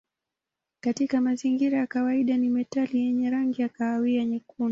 Katika 0.79 1.21
mazingira 1.21 1.77
ya 1.77 1.87
kawaida 1.87 2.37
ni 2.37 2.49
metali 2.49 2.99
yenye 2.99 3.29
rangi 3.29 3.61
ya 3.61 3.69
kahawia 3.69 4.25
nyekundu. 4.25 4.55